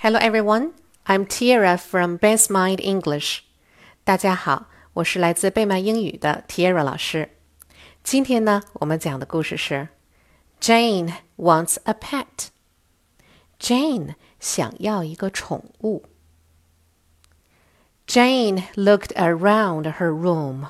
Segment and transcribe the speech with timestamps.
[0.00, 0.73] Hello everyone,
[1.05, 3.41] I'm Tiara from Best Mind English.
[4.03, 7.29] 大家好，我是来自贝曼英语的 Tiara 老师。
[8.03, 9.89] 今天呢，我们讲的故事是
[10.59, 12.49] Jane wants a pet.
[13.59, 16.05] Jane 想要一个宠物。
[18.07, 20.67] Jane looked around her room.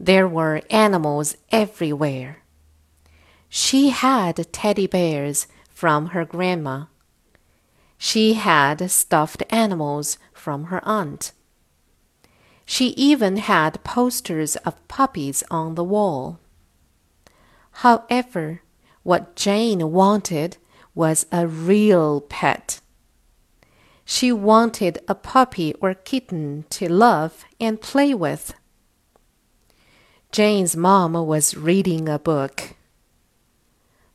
[0.00, 2.36] There were animals everywhere.
[3.50, 5.44] She had teddy bears
[5.74, 6.86] from her grandma.
[7.98, 11.32] She had stuffed animals from her aunt.
[12.64, 16.38] She even had posters of puppies on the wall.
[17.82, 18.62] However,
[19.02, 20.58] what Jane wanted
[20.94, 22.80] was a real pet.
[24.04, 28.54] She wanted a puppy or kitten to love and play with.
[30.30, 32.74] Jane's mom was reading a book.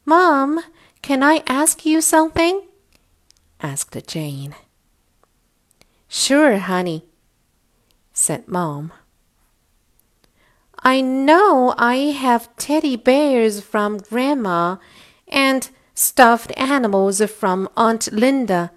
[0.05, 0.61] Mom,
[1.01, 2.61] can I ask you something?
[3.63, 4.53] Asked Jane.
[6.09, 7.05] Sure, honey,
[8.11, 8.91] said Mom.
[10.83, 14.75] I know I have teddy bears from Grandma
[15.29, 18.71] and stuffed animals from Aunt Linda,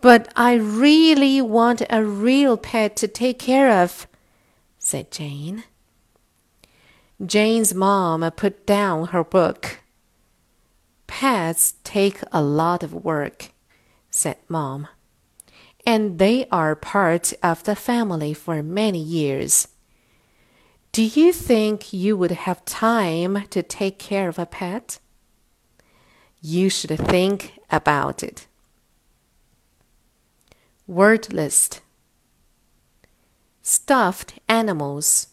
[0.00, 4.08] but I really want a real pet to take care of,
[4.78, 5.64] said Jane.
[7.24, 9.80] Jane's mom put down her book.
[11.06, 13.51] Pets take a lot of work
[14.12, 14.86] said Mom.
[15.84, 19.66] And they are part of the family for many years.
[20.92, 25.00] Do you think you would have time to take care of a pet?
[26.40, 28.46] You should think about it.
[30.86, 31.80] Word list
[33.62, 35.28] Stuffed animals.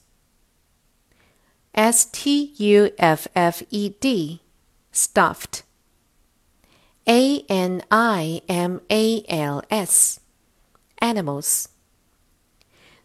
[1.73, 4.41] S T U F F E D.
[4.91, 5.63] Stuffed.
[7.09, 10.19] A N I M A L S.
[10.99, 11.69] Animals.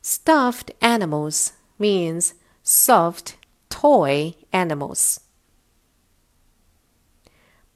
[0.03, 3.39] Stuffed animals means soft
[3.71, 5.21] toy animals.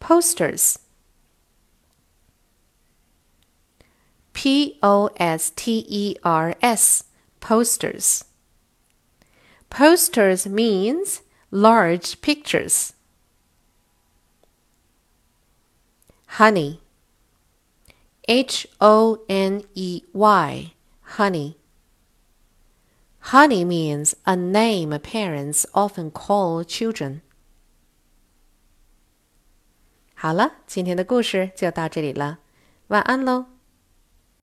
[0.01, 0.79] Posters.
[4.35, 7.05] P O S T E R S.
[7.41, 8.27] Posters.
[9.71, 12.93] Posters means large pictures.
[16.38, 16.80] honey.
[18.28, 20.74] H O N E Y,
[21.18, 21.58] honey.
[23.20, 27.22] Honey means a name parents often call children.
[30.16, 32.40] 好了，今天的故事就到这里了，
[32.88, 33.46] 晚安喽。